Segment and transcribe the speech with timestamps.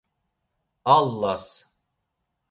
[0.95, 1.45] Allas..